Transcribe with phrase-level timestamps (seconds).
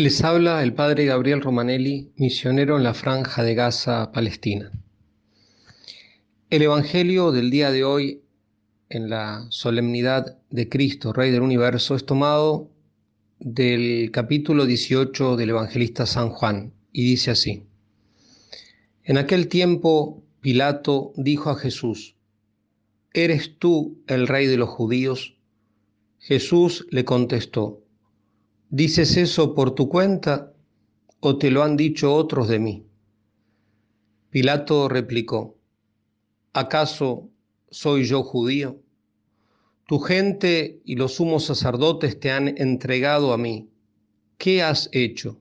[0.00, 4.72] Les habla el padre Gabriel Romanelli, misionero en la franja de Gaza, Palestina.
[6.48, 8.22] El Evangelio del día de hoy,
[8.88, 12.70] en la solemnidad de Cristo, Rey del Universo, es tomado
[13.40, 17.64] del capítulo 18 del evangelista San Juan y dice así.
[19.04, 22.16] En aquel tiempo Pilato dijo a Jesús,
[23.12, 25.36] ¿Eres tú el rey de los judíos?
[26.18, 27.84] Jesús le contestó,
[28.72, 30.52] ¿Dices eso por tu cuenta
[31.18, 32.86] o te lo han dicho otros de mí?
[34.30, 35.56] Pilato replicó,
[36.52, 37.28] ¿acaso
[37.68, 38.80] soy yo judío?
[39.88, 43.68] Tu gente y los sumos sacerdotes te han entregado a mí.
[44.38, 45.40] ¿Qué has hecho?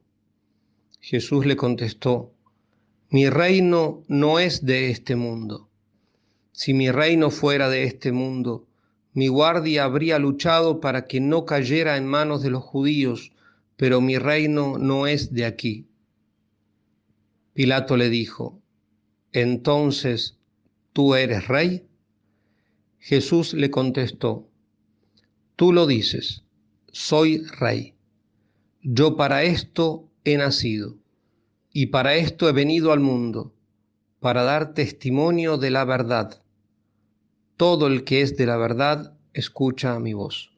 [0.99, 2.33] Jesús le contestó,
[3.11, 5.69] mi reino no es de este mundo.
[6.52, 8.66] Si mi reino fuera de este mundo,
[9.19, 13.33] mi guardia habría luchado para que no cayera en manos de los judíos,
[13.75, 15.89] pero mi reino no es de aquí.
[17.52, 18.61] Pilato le dijo,
[19.33, 20.38] entonces,
[20.94, 21.85] ¿tú eres rey?
[22.97, 24.47] Jesús le contestó,
[25.57, 26.45] tú lo dices,
[26.89, 27.95] soy rey.
[28.81, 30.95] Yo para esto he nacido
[31.73, 33.53] y para esto he venido al mundo,
[34.22, 36.41] para dar testimonio de la verdad.
[37.59, 40.53] Todo el que es de la verdad escucha mi voz.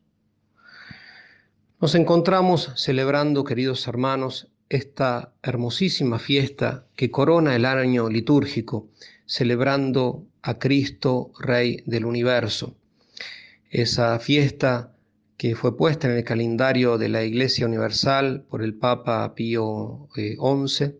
[1.79, 8.87] Nos encontramos celebrando, queridos hermanos, esta hermosísima fiesta que corona el año litúrgico,
[9.25, 12.75] celebrando a Cristo, Rey del universo.
[13.71, 14.95] Esa fiesta
[15.37, 20.83] que fue puesta en el calendario de la Iglesia Universal por el Papa Pío XI,
[20.83, 20.95] eh,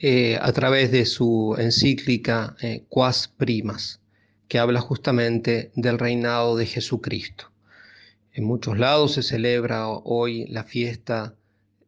[0.00, 4.01] eh, a través de su encíclica eh, Quas Primas
[4.48, 7.52] que habla justamente del reinado de Jesucristo.
[8.32, 11.34] En muchos lados se celebra hoy la fiesta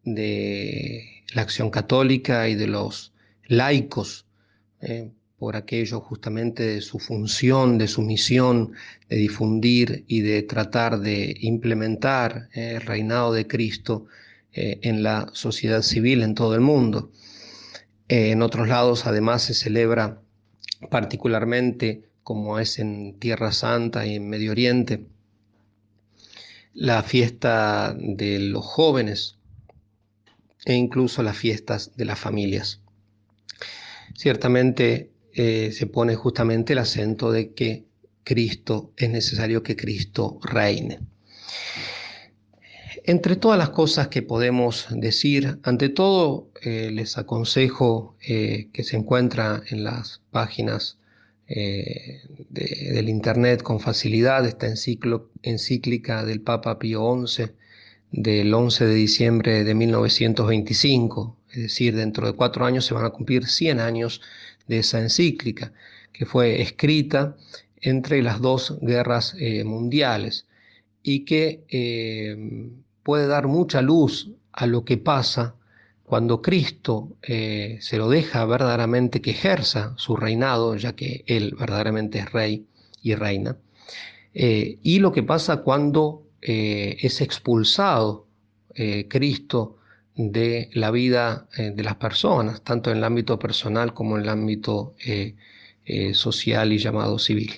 [0.04, 3.12] de la acción católica y de los
[3.46, 4.26] laicos,
[4.80, 8.72] eh, por aquello justamente de su función, de su misión,
[9.08, 14.06] de difundir y de tratar de implementar eh, el reinado de Cristo
[14.52, 17.10] eh, en la sociedad civil en todo el mundo.
[18.08, 20.20] en otros lados además se celebra
[20.90, 25.06] particularmente como es en Tierra Santa y en Medio Oriente,
[26.72, 29.36] la fiesta de los jóvenes
[30.64, 32.80] e incluso las fiestas de las familias.
[34.16, 37.84] Ciertamente eh, se pone justamente el acento de que
[38.24, 41.00] Cristo, es necesario que Cristo reine.
[43.04, 48.96] Entre todas las cosas que podemos decir, ante todo eh, les aconsejo eh, que se
[48.96, 50.96] encuentra en las páginas
[51.46, 54.66] eh, del Internet con facilidad, esta
[55.42, 57.50] encíclica del Papa Pío XI
[58.10, 63.10] del 11 de diciembre de 1925, es decir, dentro de cuatro años se van a
[63.10, 64.20] cumplir 100 años
[64.68, 65.72] de esa encíclica,
[66.12, 67.36] que fue escrita
[67.80, 70.46] entre las dos guerras eh, mundiales
[71.02, 72.70] y que eh,
[73.02, 75.56] puede dar mucha luz a lo que pasa
[76.04, 82.18] cuando Cristo eh, se lo deja verdaderamente que ejerza su reinado, ya que Él verdaderamente
[82.18, 82.66] es rey
[83.02, 83.56] y reina,
[84.34, 88.24] eh, y lo que pasa cuando eh, es expulsado
[89.08, 89.78] Cristo
[90.16, 94.96] de la vida de las personas, tanto en el ámbito personal como en el ámbito
[96.12, 97.52] social y llamado civil.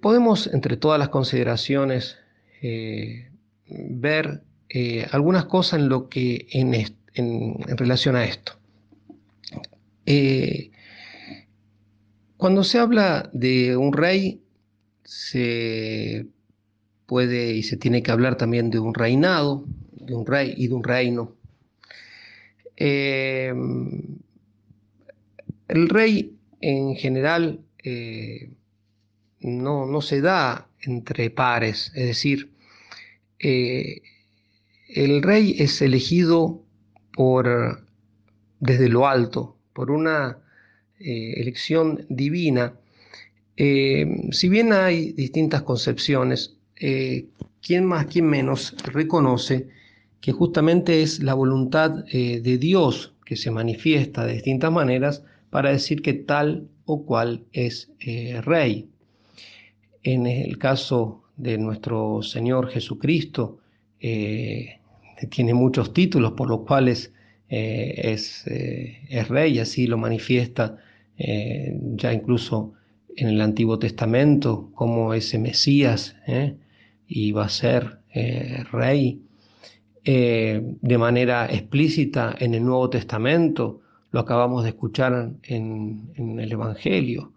[0.00, 2.16] podemos, entre todas las consideraciones,
[3.68, 4.42] ver
[4.76, 8.58] eh, algunas cosas en, lo que, en, relación a esto.
[10.04, 10.72] Eh,
[12.36, 14.42] cuando se habla de un rey,
[15.04, 16.26] se
[17.06, 20.74] puede y se tiene que hablar también de un reinado, de un rey y de
[20.74, 21.36] un reino.
[22.76, 23.54] Eh,
[25.68, 27.60] el rey en general
[29.38, 32.50] no, no, se da entre pares, es decir,
[34.88, 36.62] el rey es elegido
[37.12, 37.84] por,
[38.60, 40.38] desde lo alto, por una
[40.98, 42.74] eh, elección divina.
[43.56, 47.26] Eh, si bien hay distintas concepciones, eh,
[47.62, 49.68] ¿quién más, quién menos reconoce
[50.20, 56.00] que justamente es la voluntad de Dios que se manifiesta de distintas maneras para decir
[56.00, 57.90] que tal o cual es
[58.42, 58.88] rey?
[60.02, 63.58] En el caso de nuestro Señor Jesucristo,
[64.06, 64.80] eh,
[65.30, 67.14] tiene muchos títulos por los cuales
[67.48, 70.76] eh, es, eh, es, rey, así lo manifiesta
[71.16, 72.72] ya incluso
[73.16, 76.16] en el Antiguo Testamento, como ese Mesías
[77.06, 78.00] iba a ser
[78.72, 79.22] rey.
[80.04, 83.80] de manera explícita en el Nuevo Testamento,
[84.10, 87.32] lo acabamos de escuchar en, el Evangelio,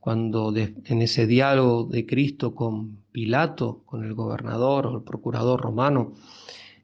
[0.00, 6.14] cuando en ese diálogo de Cristo con Pilato, con el gobernador o el procurador romano,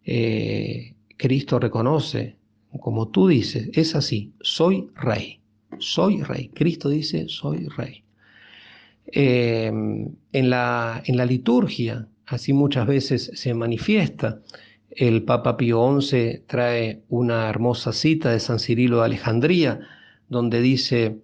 [0.04, 2.36] eh, Cristo reconoce,
[2.78, 5.40] como tú dices, es así, soy rey,
[5.78, 6.48] soy rey.
[6.48, 8.04] Cristo dice, soy rey.
[9.06, 14.42] Eh, en, la, en la liturgia, así muchas veces se manifiesta,
[14.90, 19.80] el Papa Pío XI trae una hermosa cita de San Cirilo de Alejandría,
[20.28, 21.18] donde dice,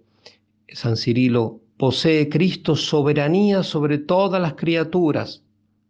[0.68, 5.42] San Cirilo, posee Cristo soberanía sobre todas las criaturas,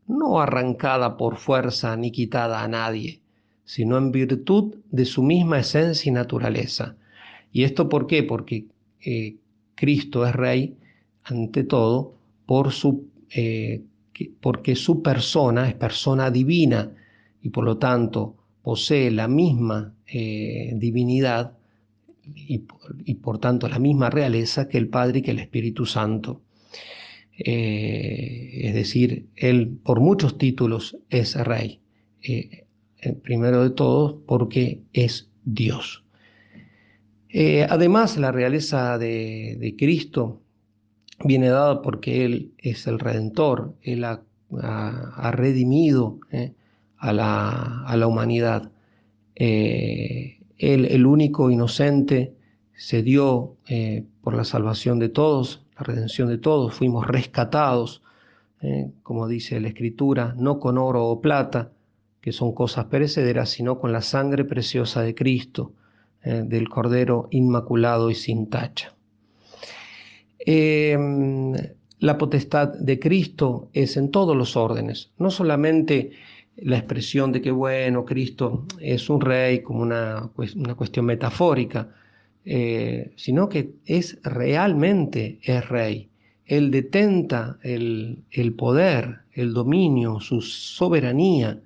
[0.06, 3.20] no arrancada por fuerza ni quitada a nadie,
[3.64, 6.96] sino en virtud de su misma esencia y naturaleza.
[7.52, 8.22] ¿Y esto por qué?
[8.22, 8.66] Porque
[9.00, 9.36] eh,
[9.74, 10.76] Cristo es rey
[11.24, 12.14] ante todo
[12.46, 13.82] por su, eh,
[14.40, 16.90] porque su persona es persona divina
[17.42, 21.52] y por lo tanto posee la misma eh, divinidad
[22.34, 26.42] y, por tanto la misma realeza que el Padre y que el Espíritu Santo.
[27.38, 31.80] Eh, es decir, Él por muchos títulos es rey.
[32.22, 32.66] Eh,
[33.22, 36.04] primero de todos porque es Dios.
[37.68, 40.40] además, la realeza de, Cristo
[41.24, 44.22] viene dada porque Él es el Redentor, Él ha,
[45.32, 46.20] redimido
[46.98, 48.70] a la, humanidad.
[49.34, 52.34] Eh, él, el único inocente,
[52.74, 58.02] se dio eh, por la salvación de todos, la redención de todos, fuimos rescatados,
[58.60, 61.72] eh, como dice la Escritura, no con oro o plata,
[62.20, 65.72] que son cosas perecederas, sino con la sangre preciosa de Cristo,
[66.24, 68.94] del Cordero Inmaculado y sin tacha.
[71.98, 76.12] la potestad de Cristo es en todos los órdenes, no solamente
[76.56, 81.94] la expresión de que, bueno, Cristo es un rey como una, una cuestión metafórica,
[82.44, 86.08] eh, sino que es realmente es rey.
[86.44, 88.24] Él detenta el,
[88.58, 91.60] poder, el dominio, su soberanía.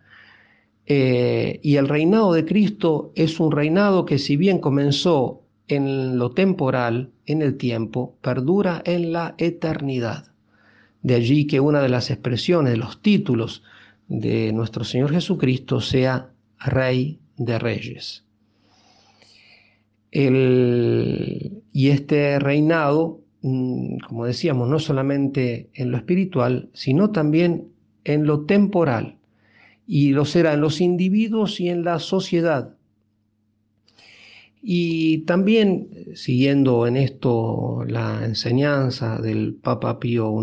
[0.87, 6.31] Eh, y el reinado de Cristo es un reinado que si bien comenzó en lo
[6.31, 10.27] temporal, en el tiempo, perdura en la eternidad.
[11.03, 13.65] De allí que una de las expresiones, de los títulos
[14.09, 18.23] de nuestro Señor Jesucristo sea Rey de Reyes.
[20.19, 27.69] y este reinado, mm, como decíamos, no solamente en lo espiritual, sino también
[28.05, 29.19] en lo temporal,
[29.87, 32.77] y lo será en los individuos y en la sociedad.
[34.63, 40.35] Y también, siguiendo en esto la enseñanza del Papa Pío,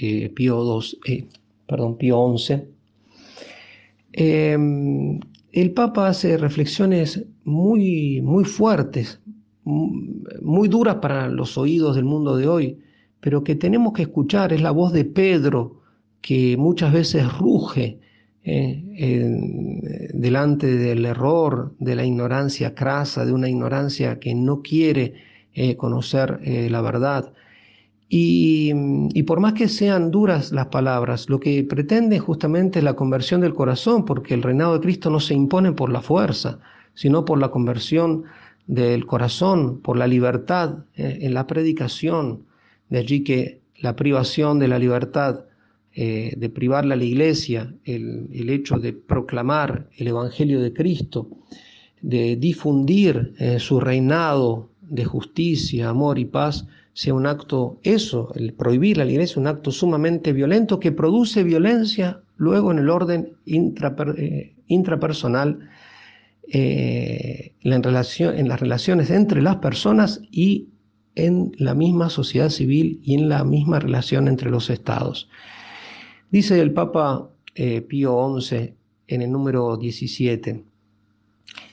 [0.00, 1.26] eh, Pío, eh,
[1.66, 2.62] perdón, Pío XI,
[4.12, 5.20] Em,
[5.52, 9.20] el Papa hace reflexiones muy, muy fuertes,
[9.64, 12.78] muy duras para los oídos del mundo de hoy,
[13.20, 14.52] pero que tenemos que escuchar.
[14.52, 15.82] Es la voz de Pedro
[16.20, 18.00] que muchas veces ruge
[18.44, 25.14] eh, delante del error, de la ignorancia crasa, de una ignorancia que no quiere
[25.52, 27.32] eh, conocer eh, la verdad.
[28.10, 33.42] Y, por más que sean duras las palabras, lo que pretende justamente es la conversión
[33.42, 36.58] del corazón, porque el reinado de Cristo no se impone por la fuerza,
[36.94, 38.24] sino por la conversión
[38.66, 42.44] del corazón, por la libertad eh, en la predicación.
[42.88, 45.44] De allí que la privación de la libertad,
[45.92, 51.28] eh, de privarle a la iglesia, el, hecho de proclamar el Evangelio de Cristo,
[52.00, 56.66] de difundir eh, su reinado de justicia, amor y paz,
[56.98, 62.22] sea un acto, eso, el prohibir la iglesia, un acto sumamente violento que produce violencia
[62.36, 65.60] luego en el orden eh, intrapersonal,
[66.48, 70.70] eh, en, en las relaciones entre las personas y
[71.14, 75.28] en la misma sociedad civil y en la misma relación entre los estados.
[76.32, 78.74] Dice el Papa eh, Pío XI
[79.06, 80.64] en el número 17,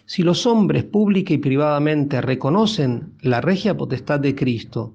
[0.06, 4.94] si los hombres pública y privadamente reconocen la regia potestad de Cristo,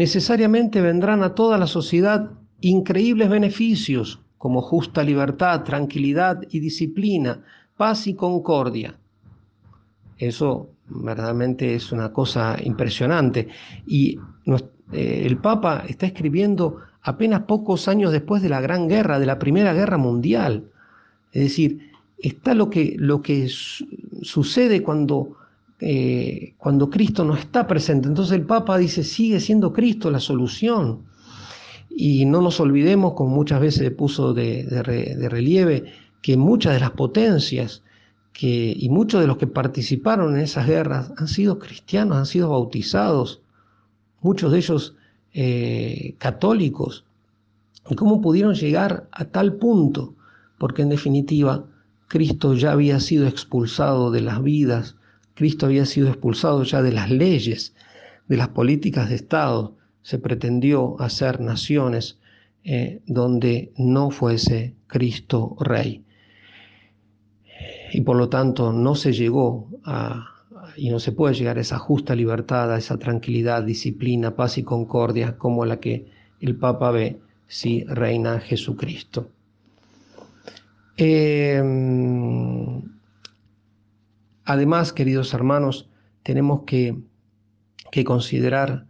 [0.00, 2.30] necesariamente vendrán a toda la sociedad
[2.62, 7.44] increíbles beneficios como justa libertad, tranquilidad y disciplina,
[7.76, 8.98] paz y concordia.
[10.16, 13.48] Eso verdaderamente es una cosa impresionante.
[13.86, 14.18] Y
[14.90, 19.38] eh, el Papa está escribiendo apenas pocos años después de la Gran Guerra, de la
[19.38, 20.70] Primera Guerra Mundial.
[21.30, 23.48] Es decir, está lo que, lo que
[24.22, 25.36] sucede cuando
[25.80, 28.08] eh, cuando Cristo no está presente.
[28.08, 31.04] Entonces el Papa dice, sigue siendo Cristo la solución.
[31.88, 34.66] Y no nos olvidemos, como muchas veces puso de,
[35.28, 37.82] relieve, que muchas de las potencias
[38.32, 42.50] que, y muchos de los que participaron en esas guerras han sido cristianos, han sido
[42.50, 43.42] bautizados,
[44.20, 44.96] muchos de ellos
[45.32, 47.04] eh, católicos.
[47.88, 50.14] ¿Y cómo pudieron llegar a tal punto?
[50.58, 51.64] Porque en definitiva
[52.06, 54.96] Cristo ya había sido expulsado de las vidas,
[55.34, 57.74] Cristo había sido expulsado ya de las leyes,
[58.28, 59.76] de las políticas de Estado.
[60.02, 62.18] Se pretendió hacer naciones
[62.64, 66.04] eh, donde no fuese Cristo Rey.
[67.92, 70.26] Y por lo tanto no se llegó a,
[70.76, 74.62] y no se puede llegar a esa justa libertad, a esa tranquilidad, disciplina, paz y
[74.62, 76.06] concordia como la que
[76.40, 79.28] el Papa ve si reina Jesucristo.
[80.96, 82.82] Em,
[84.52, 85.88] además, queridos hermanos,
[86.22, 86.96] tenemos que,
[88.04, 88.86] considerar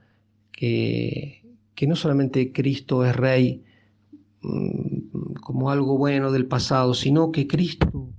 [0.53, 3.65] que, que, no solamente Cristo es rey
[4.43, 8.13] mm, como algo bueno del pasado, sino que Cristo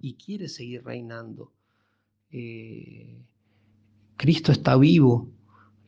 [0.00, 1.52] y quiere seguir reinando.
[2.30, 3.22] Eh,
[4.16, 5.30] Cristo está vivo,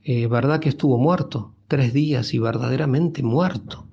[0.02, 3.88] eh, verdad que estuvo muerto tres días y verdaderamente muerto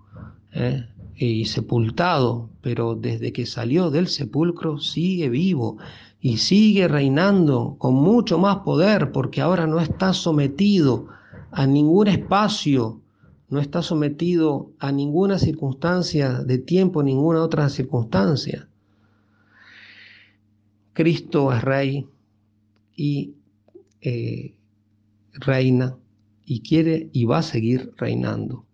[0.54, 5.78] eh, y sepultado, pero desde que salió del sepulcro sigue vivo
[6.20, 11.08] y sigue reinando con mucho más poder porque ahora no está sometido
[11.52, 13.02] a ningún espacio,
[13.50, 18.68] no está sometido a ninguna circunstancia de tiempo, ninguna otra circunstancia.
[20.94, 22.08] Cristo es rey,
[22.96, 23.36] y
[24.02, 24.56] eh,
[25.34, 25.98] reina
[26.46, 28.66] y quiere y va a seguir reinando.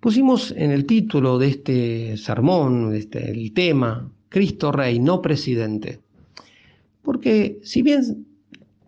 [0.00, 6.00] Pusimos en el título de este sermón, este, el tema, Cristo Rey, no presidente.
[7.02, 8.26] Porque si bien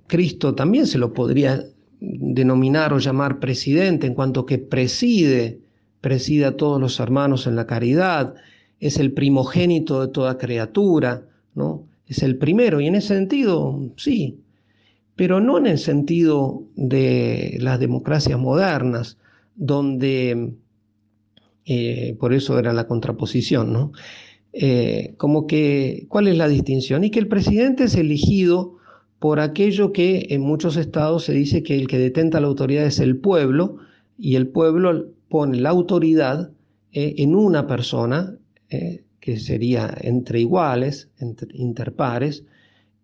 [0.06, 1.64] Cristo también se lo podría
[2.00, 5.60] denominar o llamar presidente en cuanto que preside,
[6.00, 8.34] preside a todos los hermanos en la caridad,
[8.78, 11.22] es el primogénito de toda criatura,
[11.54, 11.84] ¿no?
[12.10, 14.40] es el primero y en ese sentido sí,
[15.14, 19.16] pero no en el sentido de las democracias modernas,
[19.54, 20.54] donde,
[21.72, 23.92] eh, por eso era la contraposición, ¿no?
[24.52, 27.04] Eh, como que, ¿cuál es la distinción?
[27.04, 28.78] Y que el presidente es elegido
[29.20, 32.98] por aquello que en muchos estados se dice que el que detenta la autoridad es
[32.98, 33.76] el pueblo
[34.18, 36.50] y el pueblo pone la autoridad
[36.90, 38.36] eh, en una persona,
[39.20, 42.44] que sería entre iguales, entre interpares,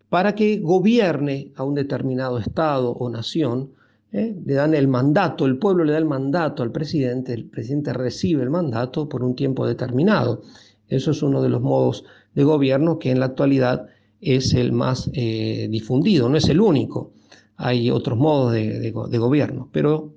[0.09, 3.71] para que gobierne a un determinado estado o nación.
[4.13, 4.37] ¿Eh?
[4.45, 8.43] Le dan el mandato, el pueblo le da el mandato al presidente, el presidente recibe
[8.43, 10.43] el mandato por un tiempo determinado.
[10.89, 13.87] Eso es uno de los modos de gobierno que en la actualidad
[14.21, 17.13] es el más eh, difundido, no es el único.
[17.57, 20.13] Hay otros modos de gobierno, pero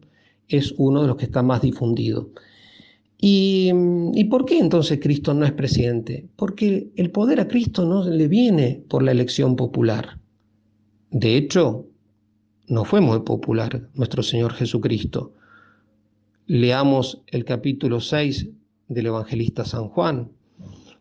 [0.50, 2.30] es uno de los que está más difundido.
[3.22, 6.30] ¿Y, por qué entonces Cristo no es presidente?
[6.38, 10.20] Porque el poder a Cristo no le viene por la elección popular.
[11.12, 11.88] De hecho,
[12.70, 15.34] no fue muy popular nuestro Señor Jesucristo.
[16.46, 18.48] Leamos el capítulo 6
[18.88, 20.30] del evangelista San Juan.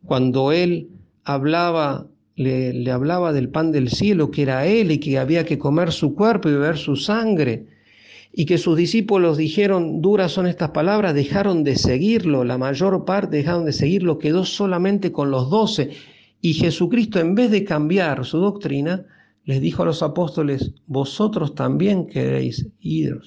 [0.04, 0.88] Cuando él
[1.24, 2.06] hablaba,
[2.36, 5.92] le, le hablaba del pan del cielo, que era él y que había que comer
[5.92, 7.66] su cuerpo y beber su sangre
[8.32, 13.38] y que sus discípulos dijeron, duras son estas palabras, dejaron de seguirlo, la mayor parte
[13.38, 15.90] dejaron de seguirlo, quedó solamente con los doce.
[16.40, 19.04] Y Jesucristo, en vez de cambiar su doctrina,
[19.48, 23.18] les dijo a los apóstoles, vosotros también queréis ir.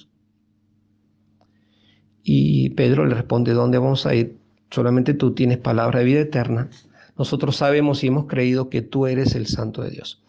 [2.22, 4.38] Y Pedro le responde, ¿dónde vamos a ir?
[4.70, 6.70] Solamente tú tienes palabra de vida eterna.
[7.18, 10.22] Nosotros sabemos y hemos creído que tú eres el Santo de Dios.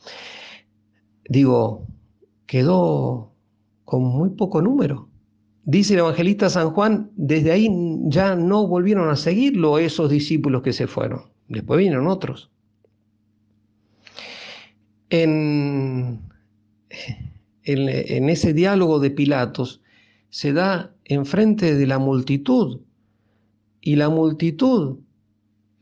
[1.29, 1.85] Digo,
[2.47, 3.31] quedó
[3.85, 5.09] con muy poco número.
[5.63, 7.69] Dice el evangelista San Juan, desde ahí
[8.05, 11.25] ya no volvieron a seguirlo esos discípulos que se fueron.
[11.49, 12.49] Después vinieron otros.
[15.15, 16.23] En,
[17.65, 19.83] en, ese diálogo de Pilatos
[20.31, 22.81] se da enfrente de la multitud
[23.79, 24.97] y la multitud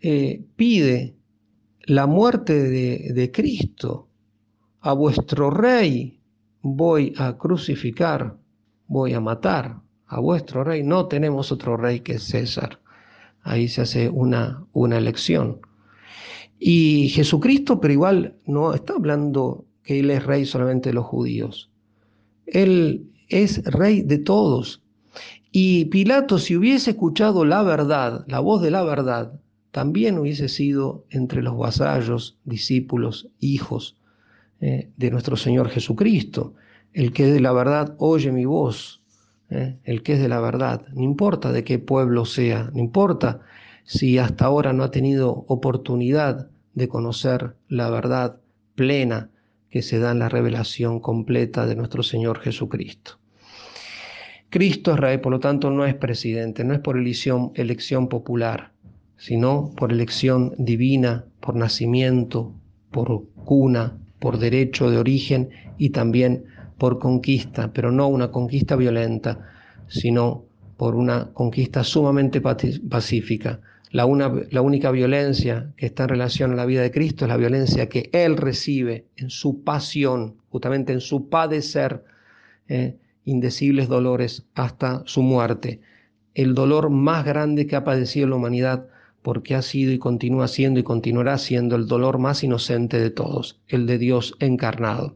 [0.02, 1.16] eh, pide
[1.84, 4.10] la muerte de, de Cristo,
[4.82, 6.20] a vuestro rey,
[6.62, 8.38] voy a crucificar,
[8.88, 10.84] voy a matar a vuestro rey.
[10.84, 12.82] No tenemos otro rey que César.
[13.44, 15.62] Ahí se hace una, una elección.
[16.64, 21.72] Y Jesucristo, pero igual no está hablando que Él es rey solamente de los judíos.
[22.46, 24.84] Él es rey de todos.
[25.52, 29.34] Y Pilato, si hubiese escuchado la verdad, la voz de la verdad,
[29.72, 33.98] también hubiese sido entre los vasallos, discípulos, hijos
[34.60, 36.54] eh, de nuestro Señor Jesucristo.
[36.94, 39.02] El que es de la verdad oye mi voz.
[39.50, 43.42] Eh, el que es de la verdad, no importa de qué pueblo sea, no importa
[43.84, 48.38] si hasta ahora no ha tenido oportunidad de conocer la verdad
[48.76, 49.30] plena
[49.70, 53.20] que se da en la revelación completa de nuestro Señor Jesucristo.
[54.50, 58.72] Cristo es rey, por lo tanto no es presidente, no es por elección, elección popular,
[59.16, 62.54] sino por elección divina, por nacimiento,
[62.92, 66.46] por cuna, por derecho de origen y también
[66.78, 69.48] por conquista, pero no una conquista violenta,
[69.88, 70.44] sino
[70.76, 73.62] por una conquista sumamente pacífica.
[73.92, 74.06] La,
[74.52, 77.90] la, única violencia que está en relación a la vida de Cristo es la violencia
[77.90, 82.06] que Él recibe en su pasión, justamente en su padecer
[82.70, 85.82] eh, indecibles dolores hasta su muerte.
[86.34, 88.88] El dolor más grande que ha padecido la humanidad
[89.22, 93.60] porque ha sido y continúa siendo y continuará siendo el dolor más inocente de todos,
[93.68, 95.16] el de Dios encarnado.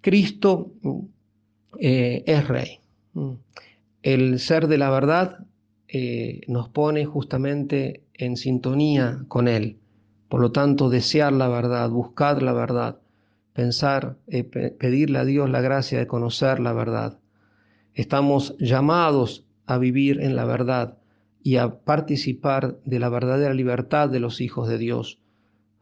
[0.00, 0.70] Cristo
[1.80, 2.80] eh, es rey.
[4.02, 5.46] El ser de la verdad
[5.96, 9.78] eh, nos pone justamente en sintonía con Él.
[10.28, 12.98] Por lo tanto, desear la verdad, buscar la verdad,
[13.52, 17.20] pensar, eh, pedirle a Dios la gracia de conocer la verdad.
[17.92, 20.98] Estamos llamados a vivir en la verdad
[21.44, 25.20] y a participar de la verdadera libertad de los hijos de Dios,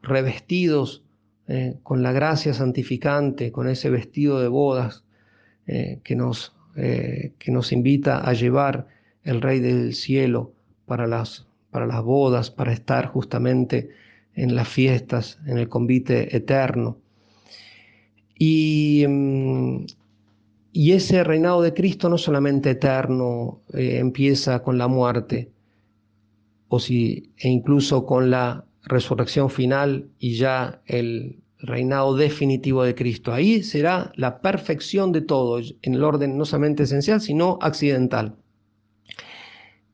[0.03, 1.03] revestidos
[1.47, 5.05] eh, con la gracia santificante, con ese vestido de bodas
[5.65, 8.85] que, nos, que nos invita a llevar
[9.23, 10.53] el Rey del Cielo
[10.85, 13.89] para las, para las bodas, para estar justamente
[14.35, 16.97] en las fiestas, en el convite eterno.
[18.37, 19.85] Y, mm,
[20.71, 25.51] y ese reinado de Cristo no solamente eterno eh, empieza con la muerte,
[26.67, 33.31] o si, e incluso con la resurrección final y ya el reinado definitivo de Cristo.
[33.31, 38.35] Ahí será la perfección de todo, en el orden no solamente esencial, sino accidental.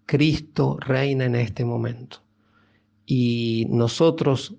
[0.10, 2.24] Cristo reina en este momento.
[3.06, 4.56] Y nosotros,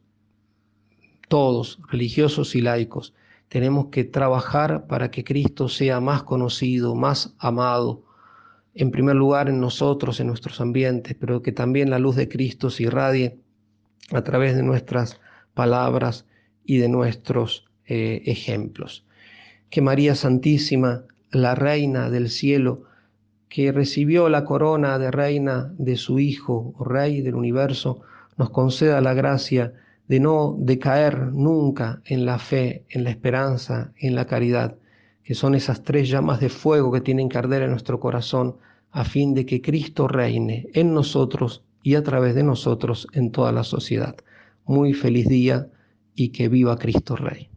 [1.26, 3.14] todos, religiosos y laicos,
[3.48, 8.04] tenemos que trabajar para que Cristo sea más conocido, más amado,
[8.74, 12.70] en primer lugar en nosotros, en nuestros ambientes, pero que también la luz de Cristo
[12.70, 13.40] se irradie
[14.12, 15.20] a través de nuestras
[15.52, 16.26] palabras
[16.64, 19.04] y de nuestros eh, ejemplos.
[19.68, 22.84] Que María Santísima, la Reina del cielo,
[23.50, 28.00] que recibió la corona de reina de su Hijo, Rey del universo,
[28.38, 29.74] nos conceda la gracia
[30.06, 34.76] de no decaer nunca en la fe, en la esperanza, en la caridad,
[35.24, 38.56] que son esas tres llamas de fuego que tienen que arder en nuestro corazón
[38.92, 43.50] a fin de que Cristo reine en nosotros y a través de nosotros en toda
[43.50, 44.16] la sociedad.
[44.64, 45.68] Muy feliz día
[46.14, 47.49] y que viva Cristo Rey.